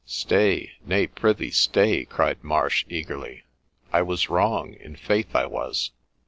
'Stay! 0.03 0.71
Nay, 0.83 1.05
prithee 1.05 1.51
stay!' 1.51 2.05
cried 2.05 2.43
Marsh, 2.43 2.85
eagerly,' 2.89 3.43
I 3.93 4.01
was 4.01 4.31
wrong; 4.31 4.73
in 4.79 4.95
faith 4.95 5.35
I 5.35 5.45
was. 5.45 5.91